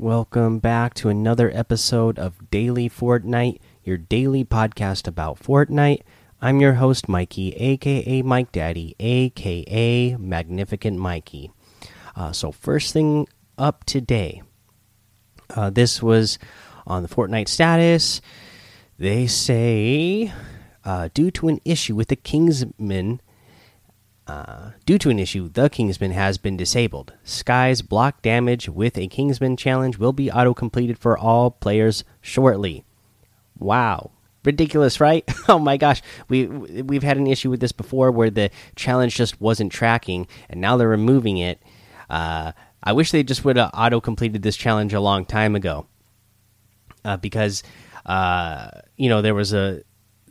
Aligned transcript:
Welcome 0.00 0.60
back 0.60 0.94
to 0.94 1.10
another 1.10 1.50
episode 1.54 2.18
of 2.18 2.50
Daily 2.50 2.88
Fortnite, 2.88 3.58
your 3.84 3.98
daily 3.98 4.46
podcast 4.46 5.06
about 5.06 5.38
Fortnite. 5.38 6.00
I'm 6.40 6.58
your 6.58 6.72
host, 6.72 7.06
Mikey, 7.06 7.52
aka 7.52 8.22
Mike 8.22 8.50
Daddy, 8.50 8.96
aka 8.98 10.16
Magnificent 10.16 10.96
Mikey. 10.96 11.50
Uh, 12.16 12.32
so, 12.32 12.50
first 12.50 12.94
thing 12.94 13.28
up 13.58 13.84
today, 13.84 14.40
uh, 15.54 15.68
this 15.68 16.02
was 16.02 16.38
on 16.86 17.02
the 17.02 17.08
Fortnite 17.10 17.48
status. 17.48 18.22
They 18.98 19.26
say, 19.26 20.32
uh, 20.82 21.10
due 21.12 21.30
to 21.32 21.48
an 21.48 21.60
issue 21.66 21.94
with 21.94 22.08
the 22.08 22.16
Kingsman 22.16 23.20
uh, 24.30 24.70
due 24.86 24.96
to 24.96 25.10
an 25.10 25.18
issue, 25.18 25.48
the 25.48 25.68
Kingsman 25.68 26.12
has 26.12 26.38
been 26.38 26.56
disabled. 26.56 27.12
Sky's 27.24 27.82
block 27.82 28.22
damage 28.22 28.68
with 28.68 28.96
a 28.96 29.08
Kingsman 29.08 29.56
challenge 29.56 29.98
will 29.98 30.12
be 30.12 30.30
auto 30.30 30.54
completed 30.54 30.98
for 30.98 31.18
all 31.18 31.50
players 31.50 32.04
shortly. 32.20 32.84
Wow, 33.58 34.12
ridiculous, 34.44 35.00
right? 35.00 35.28
oh 35.48 35.58
my 35.58 35.76
gosh, 35.76 36.00
we 36.28 36.46
we've 36.46 37.02
had 37.02 37.16
an 37.16 37.26
issue 37.26 37.50
with 37.50 37.58
this 37.58 37.72
before 37.72 38.12
where 38.12 38.30
the 38.30 38.50
challenge 38.76 39.16
just 39.16 39.40
wasn't 39.40 39.72
tracking, 39.72 40.28
and 40.48 40.60
now 40.60 40.76
they're 40.76 40.86
removing 40.86 41.38
it. 41.38 41.60
Uh, 42.08 42.52
I 42.84 42.92
wish 42.92 43.10
they 43.10 43.24
just 43.24 43.44
would 43.44 43.56
have 43.56 43.72
auto 43.74 44.00
completed 44.00 44.42
this 44.42 44.56
challenge 44.56 44.94
a 44.94 45.00
long 45.00 45.24
time 45.24 45.56
ago, 45.56 45.86
uh, 47.04 47.16
because 47.16 47.64
uh, 48.06 48.70
you 48.96 49.08
know 49.08 49.22
there 49.22 49.34
was 49.34 49.52
a 49.52 49.82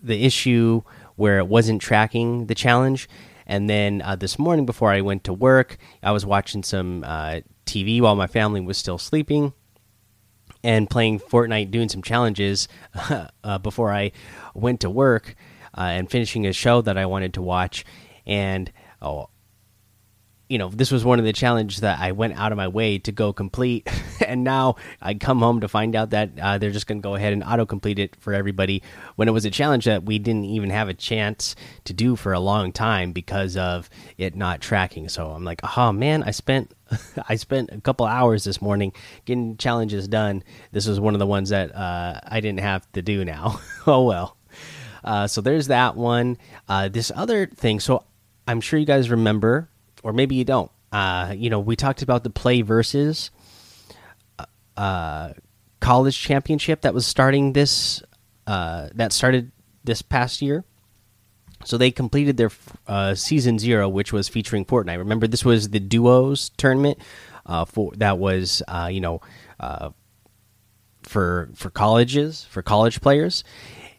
the 0.01 0.23
issue 0.23 0.83
where 1.17 1.39
it 1.39 1.47
wasn't 1.47 1.81
tracking 1.81 2.45
the 2.45 2.55
challenge 2.55 3.09
and 3.49 3.67
then 3.67 4.03
uh, 4.03 4.15
this 4.15 4.37
morning, 4.37 4.67
before 4.67 4.91
I 4.91 5.01
went 5.01 5.23
to 5.23 5.33
work, 5.33 5.77
I 6.03 6.11
was 6.11 6.23
watching 6.23 6.61
some 6.61 7.03
uh, 7.03 7.39
TV 7.65 7.99
while 7.99 8.15
my 8.15 8.27
family 8.27 8.61
was 8.61 8.77
still 8.77 8.99
sleeping 8.99 9.53
and 10.63 10.87
playing 10.87 11.19
Fortnite, 11.19 11.71
doing 11.71 11.89
some 11.89 12.03
challenges 12.03 12.67
uh, 13.43 13.57
before 13.57 13.91
I 13.91 14.11
went 14.53 14.81
to 14.81 14.89
work 14.91 15.33
uh, 15.75 15.81
and 15.81 16.11
finishing 16.11 16.45
a 16.45 16.53
show 16.53 16.81
that 16.81 16.95
I 16.95 17.07
wanted 17.07 17.33
to 17.33 17.41
watch. 17.41 17.85
And 18.27 18.71
oh, 19.01 19.31
you 20.49 20.57
know, 20.57 20.69
this 20.69 20.91
was 20.91 21.05
one 21.05 21.19
of 21.19 21.25
the 21.25 21.31
challenges 21.31 21.81
that 21.81 21.99
I 21.99 22.11
went 22.11 22.33
out 22.33 22.51
of 22.51 22.57
my 22.57 22.67
way 22.67 22.97
to 22.99 23.11
go 23.11 23.31
complete, 23.31 23.87
and 24.25 24.43
now 24.43 24.77
I 24.99 25.13
come 25.13 25.39
home 25.39 25.61
to 25.61 25.67
find 25.67 25.95
out 25.95 26.09
that 26.09 26.31
uh, 26.41 26.57
they're 26.57 26.71
just 26.71 26.87
going 26.87 26.99
to 26.99 27.03
go 27.03 27.13
ahead 27.13 27.33
and 27.33 27.43
auto 27.43 27.67
complete 27.67 27.99
it 27.99 28.15
for 28.19 28.33
everybody 28.33 28.81
when 29.15 29.27
it 29.27 29.31
was 29.31 29.45
a 29.45 29.51
challenge 29.51 29.85
that 29.85 30.03
we 30.03 30.17
didn't 30.17 30.45
even 30.45 30.71
have 30.71 30.89
a 30.89 30.95
chance 30.95 31.55
to 31.85 31.93
do 31.93 32.15
for 32.15 32.33
a 32.33 32.39
long 32.39 32.71
time 32.71 33.11
because 33.11 33.55
of 33.57 33.91
it 34.17 34.35
not 34.35 34.59
tracking. 34.59 35.07
So 35.07 35.29
I'm 35.29 35.45
like, 35.45 35.61
oh 35.77 35.91
man, 35.91 36.23
I 36.23 36.31
spent 36.31 36.73
I 37.29 37.35
spent 37.35 37.69
a 37.71 37.79
couple 37.79 38.07
hours 38.07 38.43
this 38.43 38.59
morning 38.59 38.91
getting 39.25 39.55
challenges 39.57 40.07
done. 40.07 40.43
This 40.71 40.87
was 40.87 40.99
one 40.99 41.13
of 41.13 41.19
the 41.19 41.27
ones 41.27 41.49
that 41.49 41.75
uh, 41.75 42.21
I 42.23 42.39
didn't 42.39 42.61
have 42.61 42.91
to 42.93 43.03
do 43.03 43.23
now. 43.23 43.61
oh 43.87 44.03
well. 44.03 44.35
Uh, 45.03 45.27
so 45.27 45.41
there's 45.41 45.67
that 45.67 45.95
one. 45.95 46.39
Uh, 46.67 46.89
this 46.89 47.11
other 47.15 47.45
thing. 47.45 47.79
So 47.79 48.03
I'm 48.47 48.61
sure 48.61 48.79
you 48.79 48.85
guys 48.87 49.11
remember 49.11 49.69
or 50.03 50.13
maybe 50.13 50.35
you 50.35 50.45
don't. 50.45 50.71
Uh, 50.91 51.33
you 51.37 51.49
know, 51.49 51.59
we 51.59 51.75
talked 51.75 52.01
about 52.01 52.23
the 52.23 52.29
PlayVS 52.29 53.29
uh, 54.39 54.45
uh, 54.77 55.33
college 55.79 56.19
championship 56.19 56.81
that 56.81 56.93
was 56.93 57.05
starting 57.05 57.53
this 57.53 58.01
uh, 58.47 58.89
that 58.95 59.13
started 59.13 59.51
this 59.83 60.01
past 60.01 60.41
year. 60.41 60.65
So 61.65 61.77
they 61.77 61.91
completed 61.91 62.37
their 62.37 62.51
uh, 62.87 63.15
season 63.15 63.59
zero, 63.59 63.89
which 63.89 64.13
was 64.13 64.29
featuring 64.29 64.65
Fortnite. 64.65 64.97
Remember, 64.97 65.27
this 65.27 65.43
was 65.43 65.69
the 65.69 65.79
duos 65.79 66.49
tournament 66.57 66.97
uh, 67.45 67.65
for 67.65 67.91
that 67.97 68.17
was 68.17 68.63
uh, 68.67 68.89
you 68.91 69.01
know 69.01 69.21
uh, 69.59 69.89
for 71.03 71.49
for 71.55 71.69
colleges 71.69 72.45
for 72.45 72.61
college 72.61 73.01
players, 73.01 73.43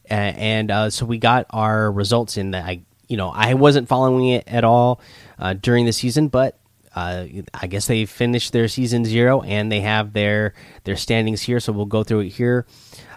and, 0.07 0.71
uh, 0.71 0.91
so 0.91 1.05
we 1.05 1.19
got 1.19 1.47
our 1.51 1.91
results 1.93 2.37
in 2.37 2.53
that. 2.53 2.65
I 2.65 2.83
you 3.11 3.17
know 3.17 3.29
I 3.29 3.55
wasn't 3.55 3.89
following 3.89 4.29
it 4.29 4.45
at 4.47 4.65
all 4.65 5.01
uh, 5.39 5.55
during 5.55 5.85
the 5.85 5.93
season, 5.93 6.29
but 6.29 6.59
uh, 6.95 7.27
I 7.53 7.67
guess 7.67 7.87
they 7.87 8.07
finished 8.07 8.53
their 8.53 8.69
season 8.69 9.05
zero 9.05 9.43
and 9.43 9.71
they 9.71 9.81
have 9.81 10.13
their 10.13 10.55
their 10.85 10.97
standings 10.97 11.43
here. 11.43 11.61
So 11.61 11.73
we'll 11.73 11.87
go 11.87 12.05
through 12.05 12.21
it 12.21 12.29
here. 12.31 12.67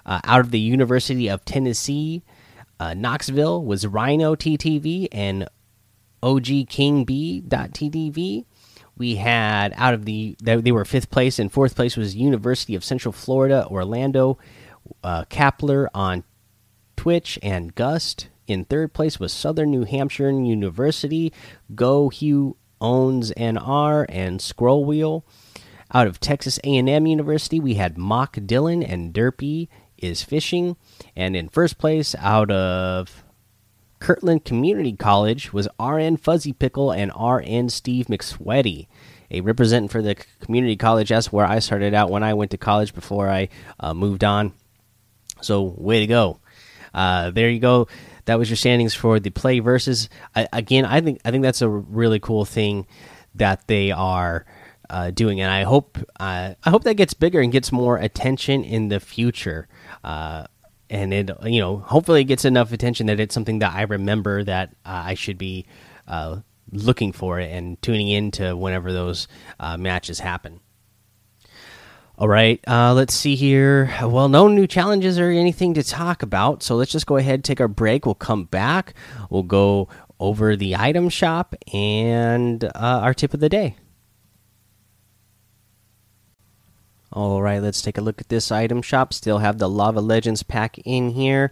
Uh, 0.05 0.19
out 0.23 0.41
of 0.41 0.51
the 0.51 0.59
University 0.59 1.29
of 1.29 1.45
Tennessee, 1.45 2.23
uh, 2.79 2.93
Knoxville 2.95 3.63
was 3.63 3.87
Rhino 3.87 4.35
TTV 4.35 5.07
and 5.11 5.47
OG 6.21 6.67
King 6.69 7.05
B 7.05 7.43
TTV. 7.47 8.45
We 8.97 9.15
had 9.15 9.73
out 9.77 9.93
of 9.93 10.05
the 10.05 10.35
they 10.41 10.71
were 10.71 10.85
fifth 10.85 11.11
place 11.11 11.37
and 11.37 11.51
fourth 11.51 11.75
place 11.75 11.95
was 11.95 12.15
University 12.15 12.73
of 12.73 12.83
Central 12.83 13.11
Florida 13.11 13.67
Orlando 13.69 14.39
uh, 15.03 15.25
Kapler 15.25 15.87
on 15.93 16.23
Twitch 16.95 17.37
and 17.43 17.75
Gust 17.75 18.29
in 18.47 18.65
third 18.65 18.93
place 18.93 19.19
was 19.19 19.31
Southern 19.31 19.71
New 19.71 19.85
Hampshire 19.85 20.29
University. 20.29 21.31
Go 21.75 22.09
Hugh 22.09 22.57
owns 22.81 23.31
NR 23.31 24.05
and 24.09 24.41
Scroll 24.41 24.85
Wheel. 24.85 25.25
Out 25.93 26.07
of 26.07 26.19
Texas 26.19 26.59
A&M 26.63 27.05
University, 27.05 27.59
we 27.59 27.75
had 27.75 27.97
Mock 27.97 28.35
Dylan 28.35 28.83
and 28.87 29.13
Derpy 29.13 29.67
is 29.97 30.23
fishing. 30.23 30.75
And 31.15 31.35
in 31.35 31.49
first 31.49 31.77
place, 31.77 32.15
out 32.19 32.51
of 32.51 33.23
Kirtland 33.99 34.43
Community 34.43 34.93
College, 34.93 35.53
was 35.53 35.67
RN 35.79 36.17
Fuzzy 36.17 36.51
Pickle 36.51 36.91
and 36.91 37.11
RN 37.17 37.69
Steve 37.69 38.07
McSweaty. 38.07 38.87
A 39.31 39.41
representative 39.41 39.91
for 39.91 40.01
the 40.01 40.15
community 40.41 40.75
college. 40.75 41.09
That's 41.09 41.31
where 41.31 41.45
I 41.45 41.59
started 41.59 41.93
out 41.93 42.11
when 42.11 42.21
I 42.21 42.33
went 42.33 42.51
to 42.51 42.57
college 42.57 42.93
before 42.93 43.29
I 43.29 43.49
uh, 43.79 43.93
moved 43.93 44.23
on. 44.23 44.53
So, 45.41 45.75
way 45.77 46.01
to 46.01 46.07
go. 46.07 46.39
Uh, 46.93 47.31
there 47.31 47.49
you 47.49 47.59
go 47.59 47.87
that 48.25 48.39
was 48.39 48.49
your 48.49 48.57
standings 48.57 48.93
for 48.93 49.19
the 49.19 49.29
PlayVS. 49.29 50.07
I, 50.35 50.47
again, 50.53 50.85
I 50.85 51.01
think 51.01 51.19
I 51.25 51.31
think 51.31 51.43
that's 51.43 51.61
a 51.61 51.69
really 51.69 52.19
cool 52.19 52.45
thing 52.45 52.87
that 53.35 53.67
they 53.67 53.91
are 53.91 54.45
uh, 54.89 55.11
doing, 55.11 55.41
and 55.41 55.51
I 55.51 55.63
hope 55.63 55.97
uh, 56.19 56.53
I 56.63 56.69
hope 56.69 56.83
that 56.83 56.95
gets 56.95 57.13
bigger 57.13 57.41
and 57.41 57.51
gets 57.51 57.71
more 57.71 57.97
attention 57.97 58.63
in 58.63 58.89
the 58.89 58.99
future. 58.99 59.67
Uh, 60.03 60.45
and 60.89 61.13
it, 61.13 61.31
you 61.43 61.59
know, 61.59 61.77
hopefully 61.77 62.21
it 62.21 62.25
gets 62.25 62.45
enough 62.45 62.71
attention 62.71 63.07
that 63.07 63.19
it's 63.19 63.33
something 63.33 63.59
that 63.59 63.73
I 63.73 63.83
remember 63.83 64.43
that 64.43 64.69
uh, 64.85 65.03
I 65.05 65.13
should 65.15 65.37
be 65.37 65.65
uh, 66.07 66.41
looking 66.71 67.11
for 67.11 67.39
it 67.39 67.51
and 67.51 67.81
tuning 67.81 68.09
into 68.09 68.55
whenever 68.55 68.93
those 68.93 69.27
matches 69.77 70.19
happen. 70.19 70.59
All 72.15 72.27
right, 72.27 72.59
uh, 72.67 72.93
let's 72.93 73.13
see 73.13 73.35
here. 73.35 73.91
Well, 74.03 74.29
no 74.29 74.47
new 74.47 74.67
challenges 74.67 75.17
or 75.17 75.31
anything 75.31 75.73
to 75.73 75.83
talk 75.83 76.21
about, 76.21 76.61
so 76.61 76.75
let's 76.75 76.91
just 76.91 77.07
go 77.07 77.17
ahead 77.17 77.43
take 77.43 77.59
our 77.59 77.67
break. 77.67 78.05
We'll 78.05 78.13
come 78.13 78.43
back. 78.43 78.93
We'll 79.31 79.41
go 79.41 79.87
over 80.19 80.55
the 80.55 80.75
item 80.75 81.09
shop 81.09 81.55
and 81.73 82.63
uh, 82.63 82.69
our 82.75 83.15
tip 83.15 83.33
of 83.33 83.39
the 83.39 83.49
day. 83.49 83.77
All 87.11 87.41
right, 87.41 87.61
let's 87.61 87.81
take 87.81 87.97
a 87.97 88.01
look 88.01 88.21
at 88.21 88.29
this 88.29 88.51
item 88.51 88.83
shop. 88.83 89.11
Still 89.11 89.39
have 89.39 89.57
the 89.57 89.69
Lava 89.69 89.99
Legends 89.99 90.43
pack 90.43 90.77
in 90.85 91.09
here. 91.09 91.51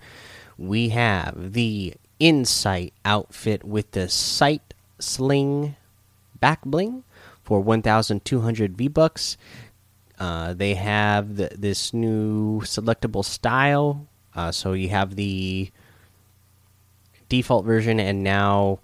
We 0.60 0.90
have 0.90 1.54
the 1.54 1.96
Insight 2.20 2.94
outfit 3.04 3.64
with 3.64 3.92
the 3.92 4.08
Sight 4.08 4.76
Sling 5.00 5.76
back 6.40 6.64
bling 6.64 7.04
for 7.44 7.62
1,200 7.62 8.78
V 8.78 8.88
bucks. 8.88 9.38
Uh, 10.22 10.54
they 10.54 10.76
have 10.76 11.36
the, 11.36 11.50
this 11.58 11.96
new 11.96 12.62
selectable 12.62 13.26
style. 13.26 14.08
Uh, 14.36 14.52
so 14.52 14.74
you 14.74 14.88
have 14.88 15.16
the 15.16 15.72
default 17.28 17.66
version 17.66 18.00
and 18.00 18.24
now 18.24 18.78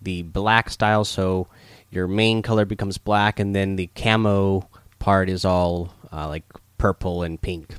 the 0.00 0.22
black 0.22 0.70
style. 0.70 1.04
So 1.04 1.48
your 1.90 2.06
main 2.06 2.42
color 2.42 2.64
becomes 2.64 2.96
black, 2.96 3.40
and 3.40 3.56
then 3.56 3.74
the 3.74 3.88
camo 3.96 4.68
part 5.00 5.28
is 5.28 5.44
all 5.44 5.92
uh, 6.12 6.28
like 6.28 6.44
purple 6.78 7.24
and 7.24 7.42
pink. 7.42 7.74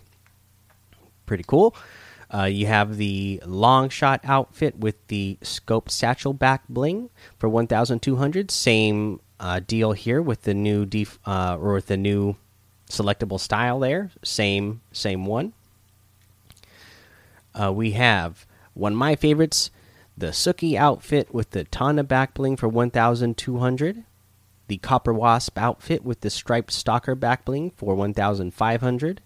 Pretty 1.26 1.46
cool. 1.48 1.74
Uh, 2.34 2.44
you 2.44 2.68
have 2.68 2.98
the 2.98 3.42
long 3.46 3.88
shot 3.88 4.20
outfit 4.26 4.78
with 4.78 4.96
the 5.08 5.38
scoped 5.42 5.90
satchel 5.90 6.34
back 6.34 6.64
bling 6.68 7.10
for 7.38 7.48
1,200. 7.48 8.52
Same 8.52 9.22
uh, 9.40 9.62
deal 9.66 9.94
here 9.94 10.22
with 10.22 10.42
the 10.42 10.54
new 10.54 10.86
def 10.86 11.18
or 11.26 11.76
with 11.76 11.86
the 11.86 11.96
new 11.96 12.36
selectable 12.90 13.40
style 13.40 13.80
there. 13.80 14.12
Same 14.24 14.82
same 14.92 15.26
one. 15.26 15.54
Uh, 17.54 17.72
we 17.72 17.92
have 17.92 18.46
one 18.74 18.94
of 18.94 18.98
my 18.98 19.16
favorites, 19.16 19.72
the 20.18 20.28
Suki 20.28 20.76
outfit 20.76 21.34
with 21.34 21.52
the 21.52 21.64
Tana 21.64 22.04
back 22.04 22.34
bling 22.34 22.58
for 22.58 22.68
1,200. 22.68 24.04
The 24.68 24.78
Copper 24.78 25.14
Wasp 25.14 25.58
outfit 25.58 26.04
with 26.04 26.22
the 26.22 26.30
striped 26.30 26.72
stalker 26.72 27.16
back 27.16 27.46
bling 27.46 27.72
for 27.72 27.96
1,500. 27.96 29.22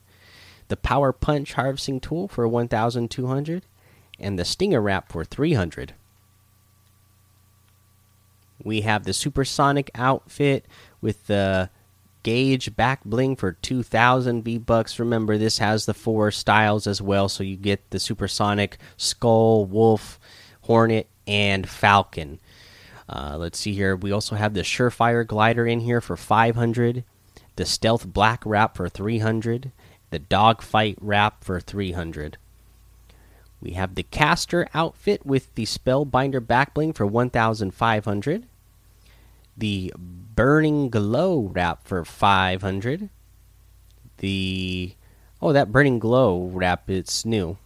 The 0.68 0.78
Power 0.78 1.12
Punch 1.12 1.54
harvesting 1.54 2.00
tool 2.00 2.28
for 2.28 2.48
1,200. 2.48 3.64
And 4.20 4.38
the 4.38 4.46
Stinger 4.46 4.82
wrap 4.82 5.12
for 5.12 5.24
300. 5.24 5.94
We 8.64 8.82
have 8.82 9.06
the 9.06 9.14
Supersonic 9.14 9.90
outfit 9.96 10.66
with 11.02 11.28
the 11.28 11.70
Gauge 12.24 12.76
back 12.76 13.04
bling 13.06 13.36
for 13.36 13.54
2000 13.54 14.44
V 14.44 14.58
bucks. 14.58 15.00
Remember, 15.00 15.38
this 15.38 15.60
has 15.60 15.86
the 15.86 15.94
four 15.94 16.32
styles 16.32 16.86
as 16.86 17.02
well, 17.02 17.30
so 17.30 17.44
you 17.44 17.56
get 17.56 17.90
the 17.92 18.00
supersonic 18.00 18.78
skull, 18.98 19.66
wolf, 19.66 20.20
hornet, 20.62 21.08
and 21.26 21.70
falcon. 21.70 22.40
Uh, 23.08 23.38
let's 23.38 23.58
see 23.58 23.74
here. 23.74 23.96
We 23.96 24.12
also 24.12 24.36
have 24.36 24.54
the 24.54 24.62
surefire 24.62 25.26
glider 25.26 25.66
in 25.66 25.80
here 25.80 26.02
for 26.02 26.18
500, 26.18 27.04
the 27.56 27.66
stealth 27.66 28.06
black 28.06 28.44
wrap 28.46 28.76
for 28.76 28.90
300, 28.90 29.72
the 30.10 30.20
dogfight 30.20 30.98
wrap 31.00 31.44
for 31.44 31.60
300. 31.60 32.38
We 33.62 33.72
have 33.72 33.96
the 33.96 34.04
caster 34.04 34.68
outfit 34.74 35.26
with 35.26 35.54
the 35.56 35.66
spellbinder 35.66 36.40
backbling 36.40 36.96
for 36.96 37.06
1500 37.06 38.48
the 39.60 39.94
burning 39.98 40.90
glow 40.90 41.52
wrap 41.54 41.86
for 41.86 42.06
500 42.06 43.10
the 44.18 44.94
oh 45.42 45.54
that 45.54 45.72
burning 45.72 46.00
glow 46.00 46.50
wrap 46.54 46.90
it's 46.90 47.26
new. 47.26 47.58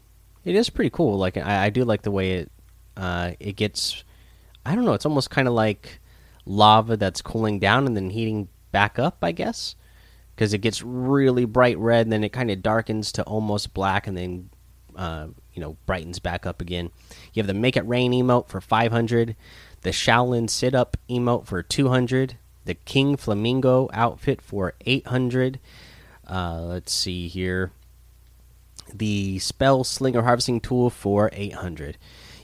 It 0.44 0.56
is 0.56 0.70
pretty 0.70 0.90
cool. 0.90 1.18
Like 1.18 1.38
i, 1.38 1.66
I 1.66 1.70
do 1.70 1.86
like 1.86 2.02
the 2.02 2.12
way 2.12 2.34
it 2.34 2.52
uh, 2.96 3.32
it 3.40 3.56
gets 3.56 4.04
i 4.66 4.76
don't 4.76 4.86
know 4.86 4.94
it's 4.94 5.06
almost 5.06 5.32
kind 5.32 5.48
of 5.48 5.54
like 5.56 6.00
lava 6.46 6.96
that's 6.96 7.24
cooling 7.24 7.58
down 7.58 7.88
and 7.88 7.98
then 7.98 8.12
heating 8.12 8.48
back 8.72 9.00
up 9.00 9.18
i 9.22 9.32
guess. 9.32 9.76
Because 10.36 10.54
it 10.54 10.60
gets 10.62 10.82
really 10.82 11.46
bright 11.46 11.78
red 11.78 12.08
and 12.08 12.12
then 12.12 12.24
it 12.24 12.34
kind 12.34 12.50
of 12.50 12.64
darkens 12.64 13.12
to 13.14 13.24
almost 13.24 13.76
black 13.76 14.08
and 14.08 14.18
then 14.18 14.50
uh, 14.96 15.28
you 15.54 15.62
know 15.62 15.78
brightens 15.86 16.20
back 16.20 16.46
up 16.46 16.62
again 16.62 16.90
you 17.34 17.42
have 17.42 17.48
the 17.48 17.54
make 17.54 17.78
it 17.78 17.88
rain 17.88 18.12
emote 18.12 18.48
for 18.48 18.62
500 18.62 19.36
the 19.84 19.92
Shaolin 19.92 20.50
sit 20.50 20.74
up 20.74 20.96
emote 21.10 21.46
for 21.46 21.62
200, 21.62 22.38
the 22.64 22.74
King 22.74 23.18
Flamingo 23.18 23.90
outfit 23.94 24.42
for 24.42 24.74
800. 24.86 25.60
Uh, 26.26 26.62
let's 26.62 26.94
see 26.94 27.28
here. 27.28 27.72
The 28.94 29.40
Spell 29.40 29.84
Slinger 29.84 30.22
harvesting 30.22 30.62
tool 30.62 30.90
for 30.90 31.30
800. 31.34 31.98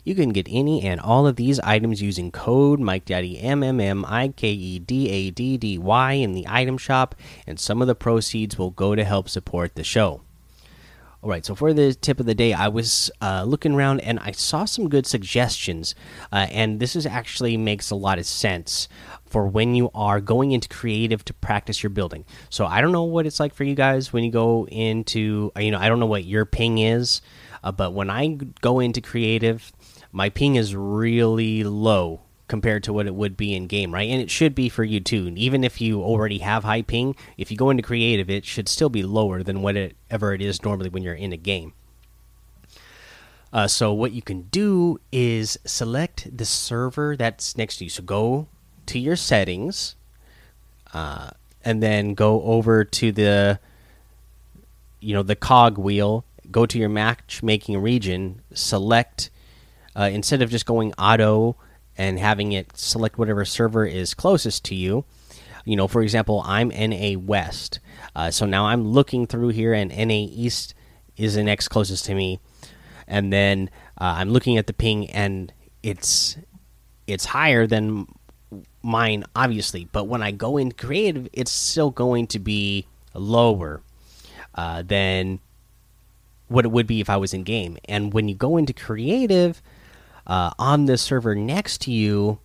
You 0.04 0.16
can 0.16 0.30
get 0.30 0.48
any 0.50 0.81
and 0.81 1.00
all 1.00 1.28
of 1.28 1.38
these 1.38 1.60
items 1.62 2.01
using 2.01 2.31
code 2.31 2.80
MikeDaddy 2.80 3.42
M 3.42 3.63
M 3.63 3.80
M 3.80 4.04
I 4.06 4.30
K 4.30 4.51
E 4.51 4.80
D 4.80 5.10
A 5.10 5.31
D 5.31 5.57
D 5.57 5.78
Y 5.78 6.13
in 6.13 6.34
the 6.34 6.46
item 6.50 6.78
shop, 6.78 7.16
and 7.48 7.60
some 7.60 7.81
of 7.81 7.88
the 7.88 7.96
proceeds 7.96 8.57
will 8.57 8.72
go 8.72 8.96
to 8.96 9.04
help 9.04 9.30
support 9.30 9.75
the 9.75 9.84
show. 9.84 10.22
All 11.21 11.30
right, 11.30 11.45
so 11.45 11.54
for 11.54 11.74
the 11.74 11.94
tip 11.94 12.21
of 12.21 12.25
the 12.25 12.33
day, 12.33 12.54
I 12.54 12.69
was 12.69 13.12
uh, 13.21 13.44
looking 13.45 13.74
around 13.74 14.00
and 14.00 14.19
I 14.19 14.31
saw 14.31 14.63
some 14.63 14.88
good 14.88 15.06
suggestions, 15.06 15.94
uh, 16.31 16.48
and 16.50 16.80
this 16.80 16.95
is 16.95 17.06
actually 17.06 17.57
makes 17.57 17.92
a 17.92 17.95
lot 17.95 18.19
of 18.19 18.25
sense 18.25 18.88
for 19.25 19.45
when 19.45 19.75
you 19.75 19.92
are 19.94 20.21
going 20.21 20.54
into 20.54 20.69
creative 20.69 21.25
to 21.25 21.33
practice 21.33 21.83
your 21.83 21.89
building. 21.89 22.24
So 22.50 22.66
I 22.66 22.80
don't 22.80 22.94
know 22.94 23.04
what 23.04 23.25
it's 23.25 23.38
like 23.38 23.54
for 23.54 23.66
you 23.66 23.75
guys 23.75 24.13
when 24.13 24.24
you 24.24 24.31
go 24.31 24.66
into, 24.68 25.51
uh, 25.57 25.60
you 25.60 25.71
know, 25.71 25.77
I 25.77 25.89
don't 25.89 26.00
know 26.00 26.06
what 26.06 26.24
your 26.24 26.45
ping 26.45 26.77
is, 26.77 27.22
uh, 27.65 27.74
but 27.74 27.94
when 27.94 28.10
I 28.10 28.38
go 28.62 28.80
into 28.80 29.01
creative, 29.01 29.74
my 30.13 30.30
ping 30.30 30.56
is 30.56 30.74
really 30.74 31.65
low 31.65 32.22
compared 32.50 32.84
to 32.84 32.92
what 32.92 33.07
it 33.07 33.16
would 33.16 33.38
be 33.38 33.56
in 33.56 33.68
game, 33.68 33.94
right? 33.94 34.10
And 34.10 34.22
it 34.22 34.30
should 34.30 34.54
be 34.54 34.68
for 34.68 34.84
you 34.84 35.00
too. 35.00 35.31
Even 35.38 35.63
if 35.63 35.80
you 35.80 36.01
already 36.01 36.40
have 36.40 36.66
high 36.66 36.81
ping, 36.81 37.16
if 37.38 37.50
you 37.50 37.56
go 37.56 37.69
into 37.69 37.84
creative, 37.84 38.30
it 38.30 38.44
should 38.44 38.68
still 38.68 38.90
be 38.90 39.04
lower 39.04 39.42
than 39.44 39.62
whatever 39.62 40.34
it 40.34 40.42
is 40.42 40.63
normally 40.63 40.90
when 40.90 41.04
you're 41.04 41.13
in 41.13 41.31
a 41.31 41.38
game. 41.38 41.74
Uh, 43.54 43.68
so 43.68 43.94
what 43.94 44.12
you 44.12 44.22
can 44.22 44.42
do 44.44 45.00
is 45.12 45.57
select 45.66 46.36
the 46.36 46.46
server 46.46 47.16
that's 47.16 47.57
next 47.57 47.78
to 47.78 47.86
you. 47.86 47.90
So 47.90 48.04
go 48.04 48.48
to 48.88 49.00
your 49.00 49.16
settings, 49.16 49.96
uh, 50.94 51.30
and 51.63 51.81
then 51.84 52.13
go 52.13 52.42
over 52.44 52.84
to 52.84 53.12
the, 53.12 53.60
you 55.00 55.13
know, 55.13 55.24
the 55.24 55.36
cog 55.36 55.78
wheel. 55.78 56.25
Go 56.51 56.66
to 56.66 56.80
your 56.80 56.90
matchmaking 56.90 57.80
region. 57.80 58.42
Select 58.54 59.30
uh, 59.96 60.10
instead 60.12 60.42
of 60.42 60.50
just 60.50 60.66
going 60.66 60.94
auto 60.94 61.56
and 62.00 62.18
having 62.18 62.54
it 62.54 62.78
select 62.78 63.18
whatever 63.18 63.44
server 63.44 63.86
is 63.86 64.13
closest 64.13 64.63
to 64.63 64.74
you. 64.74 65.04
You 65.66 65.75
know, 65.75 65.90
for 65.90 66.01
example, 66.01 66.42
I'm 66.46 66.69
NA 66.69 67.19
West, 67.19 67.80
uh, 68.16 68.31
so 68.31 68.46
now 68.46 68.68
I'm 68.68 68.88
looking 68.88 69.28
through 69.28 69.50
here, 69.50 69.74
and 69.74 69.92
NA 69.92 70.25
East 70.31 70.74
is 71.18 71.36
the 71.36 71.44
next 71.44 71.68
closest 71.68 72.06
to 72.06 72.16
me, 72.16 72.40
and 73.06 73.31
then 73.31 73.69
uh, 74.00 74.16
I'm 74.18 74.30
looking 74.30 74.57
at 74.57 74.66
the 74.66 74.74
ping, 74.74 75.12
and 75.12 75.51
it's 75.84 76.38
it's 77.06 77.25
higher 77.25 77.68
than 77.68 78.07
mine, 78.81 79.25
obviously. 79.36 79.90
But 79.92 80.06
when 80.07 80.24
I 80.24 80.31
go 80.31 80.56
in 80.56 80.72
creative, 80.72 81.28
it's 81.34 81.51
still 81.51 81.92
going 81.92 82.28
to 82.28 82.40
be 82.40 82.88
lower 83.13 83.81
uh, 84.56 84.84
than 84.84 85.40
what 86.48 86.63
it 86.63 86.69
would 86.69 86.88
be 86.88 87.01
if 87.01 87.10
I 87.10 87.18
was 87.18 87.34
in 87.34 87.44
game. 87.44 87.78
And 87.86 88.13
when 88.13 88.30
you 88.30 88.36
go 88.36 88.56
into 88.56 88.74
creative, 88.74 89.62
uh, 90.30 90.52
on 90.60 90.86
the 90.86 90.96
server 90.96 91.34
next 91.34 91.81
to 91.81 91.92
you, 91.92 92.40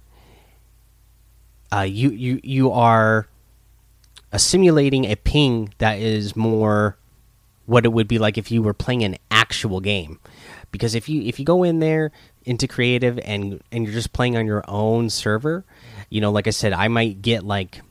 uh, 1.70 1.82
you 1.82 2.10
you 2.10 2.40
you 2.42 2.72
are 2.72 3.28
uh, 4.32 4.38
simulating 4.38 5.04
a 5.04 5.16
ping 5.16 5.72
that 5.78 5.98
is 5.98 6.34
more 6.34 6.96
what 7.66 7.84
it 7.84 7.92
would 7.92 8.08
be 8.08 8.18
like 8.18 8.38
if 8.38 8.50
you 8.50 8.62
were 8.62 8.74
playing 8.74 9.02
an 9.04 9.16
actual 9.30 9.80
game. 9.80 10.18
Because 10.70 10.94
if 10.94 11.08
you 11.10 11.22
if 11.22 11.38
you 11.38 11.44
go 11.44 11.62
in 11.62 11.78
there 11.78 12.10
into 12.46 12.66
creative 12.66 13.18
and 13.22 13.62
and 13.70 13.84
you're 13.84 13.92
just 13.92 14.14
playing 14.14 14.36
on 14.36 14.46
your 14.46 14.64
own 14.66 15.10
server, 15.10 15.64
you 16.08 16.22
know, 16.22 16.32
like 16.32 16.46
I 16.46 16.50
said, 16.50 16.72
I 16.72 16.88
might 16.88 17.20
get 17.20 17.44
like 17.44 17.82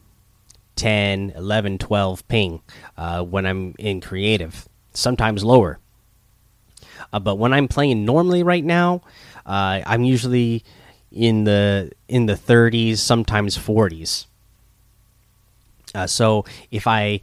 10, 0.76 1.34
11, 1.36 1.78
12 1.78 2.28
ping 2.28 2.62
uh, 2.98 3.22
when 3.22 3.46
I'm 3.46 3.76
in 3.78 4.02
creative, 4.02 4.68
sometimes 4.94 5.44
lower. 5.44 5.80
Uh, 7.14 7.20
but 7.20 7.36
when 7.36 7.54
I'm 7.54 7.68
playing 7.70 8.04
normally 8.04 8.44
right 8.44 8.66
now, 8.66 9.04
uh, 9.46 9.82
I'm 9.86 10.04
usually 10.04 10.66
in 11.12 11.44
the 11.44 11.92
in 12.08 12.26
the 12.26 12.34
30s, 12.34 12.98
sometimes 12.98 13.58
40s. 13.58 14.26
Uh, 15.94 16.08
so 16.08 16.44
if 16.72 16.88
I 16.88 17.22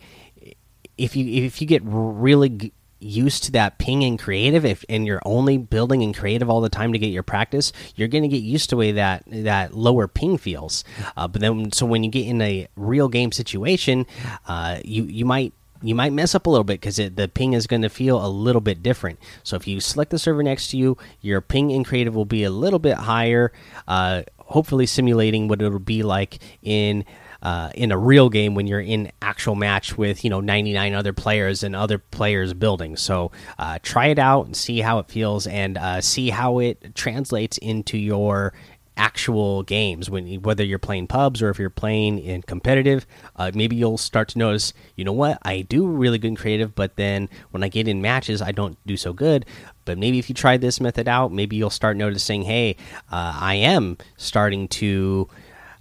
if 0.96 1.16
you 1.16 1.44
if 1.44 1.60
you 1.60 1.66
get 1.66 1.82
really 1.84 2.72
used 3.00 3.44
to 3.44 3.52
that 3.52 3.78
ping 3.78 4.04
and 4.04 4.18
creative 4.18 4.64
if 4.64 4.84
and 4.88 5.06
you're 5.06 5.22
only 5.24 5.56
building 5.56 6.02
in 6.02 6.12
creative 6.12 6.50
all 6.50 6.60
the 6.60 6.68
time 6.68 6.92
to 6.92 6.98
get 6.98 7.06
your 7.06 7.22
practice 7.22 7.72
you're 7.96 8.08
going 8.08 8.22
to 8.22 8.28
get 8.28 8.42
used 8.42 8.68
to 8.68 8.76
way 8.76 8.92
that 8.92 9.24
that 9.26 9.74
lower 9.74 10.06
ping 10.06 10.36
feels 10.36 10.84
uh, 11.16 11.26
but 11.26 11.40
then 11.40 11.72
so 11.72 11.86
when 11.86 12.04
you 12.04 12.10
get 12.10 12.26
in 12.26 12.42
a 12.42 12.68
real 12.76 13.08
game 13.08 13.32
situation 13.32 14.04
uh, 14.48 14.78
you 14.84 15.04
you 15.04 15.24
might 15.24 15.54
you 15.82 15.94
might 15.94 16.12
mess 16.12 16.34
up 16.34 16.46
a 16.46 16.50
little 16.50 16.64
bit 16.64 16.80
because 16.80 16.96
the 16.96 17.30
ping 17.32 17.52
is 17.52 17.66
going 17.66 17.82
to 17.82 17.88
feel 17.88 18.24
a 18.24 18.28
little 18.28 18.60
bit 18.60 18.82
different. 18.82 19.18
So 19.42 19.56
if 19.56 19.66
you 19.66 19.80
select 19.80 20.10
the 20.10 20.18
server 20.18 20.42
next 20.42 20.68
to 20.68 20.76
you, 20.76 20.96
your 21.20 21.40
ping 21.40 21.70
in 21.70 21.84
creative 21.84 22.14
will 22.14 22.24
be 22.24 22.44
a 22.44 22.50
little 22.50 22.78
bit 22.78 22.96
higher, 22.96 23.52
uh, 23.88 24.22
hopefully 24.38 24.86
simulating 24.86 25.48
what 25.48 25.62
it'll 25.62 25.78
be 25.78 26.02
like 26.02 26.38
in. 26.62 27.04
Uh, 27.42 27.70
in 27.74 27.90
a 27.90 27.96
real 27.96 28.28
game, 28.28 28.54
when 28.54 28.66
you're 28.66 28.82
in 28.82 29.10
actual 29.22 29.54
match 29.54 29.96
with 29.96 30.24
you 30.24 30.28
know 30.28 30.40
99 30.40 30.92
other 30.92 31.14
players 31.14 31.62
and 31.62 31.74
other 31.74 31.96
players 31.96 32.52
building, 32.52 32.98
so 32.98 33.32
uh, 33.58 33.78
try 33.82 34.08
it 34.08 34.18
out 34.18 34.44
and 34.44 34.54
see 34.54 34.80
how 34.80 34.98
it 34.98 35.08
feels, 35.08 35.46
and 35.46 35.78
uh, 35.78 36.02
see 36.02 36.28
how 36.28 36.58
it 36.58 36.94
translates 36.94 37.56
into 37.56 37.96
your 37.96 38.52
actual 39.00 39.62
games 39.62 40.10
when 40.10 40.26
whether 40.42 40.62
you're 40.62 40.78
playing 40.78 41.06
pubs 41.06 41.40
or 41.40 41.48
if 41.48 41.58
you're 41.58 41.70
playing 41.70 42.18
in 42.18 42.42
competitive 42.42 43.06
uh, 43.36 43.50
maybe 43.54 43.74
you'll 43.74 43.96
start 43.96 44.28
to 44.28 44.38
notice 44.38 44.74
you 44.94 45.04
know 45.04 45.12
what 45.12 45.38
i 45.42 45.62
do 45.62 45.86
really 45.86 46.18
good 46.18 46.36
creative 46.36 46.74
but 46.74 46.96
then 46.96 47.26
when 47.50 47.64
i 47.64 47.68
get 47.68 47.88
in 47.88 48.02
matches 48.02 48.42
i 48.42 48.52
don't 48.52 48.76
do 48.86 48.96
so 48.96 49.12
good. 49.12 49.46
But 49.86 49.98
maybe 49.98 50.20
if 50.20 50.28
you 50.28 50.34
try 50.34 50.58
this 50.58 50.80
method 50.80 51.08
out 51.08 51.32
maybe 51.32 51.56
you'll 51.56 51.70
start 51.70 51.96
noticing 51.96 52.42
hey 52.42 52.76
uh, 53.10 53.38
i 53.40 53.54
am 53.54 53.96
starting 54.18 54.68
to 54.68 55.28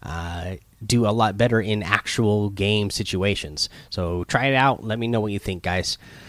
uh, 0.01 0.55
do 0.85 1.05
a 1.05 1.11
lot 1.11 1.37
better 1.37 1.59
in 1.59 1.83
actual 1.83 2.49
game 2.49 2.89
situations. 2.89 3.67
So 3.89 4.23
try 4.23 4.45
it 4.45 4.55
out. 4.55 4.81
Let 4.81 4.97
me 4.97 5.07
know 5.07 5.19
what 5.19 5.33
you 5.33 5.39
think 5.39 5.61
guys 5.61 5.97